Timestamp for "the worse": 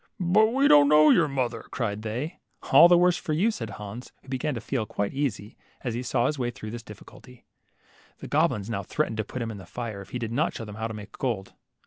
2.87-3.17